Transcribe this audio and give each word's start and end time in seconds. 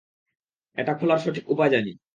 এটা 0.77 0.93
খোলার 0.93 1.19
সঠিক 1.19 1.45
উপায় 1.49 1.71
জানি। 1.71 1.91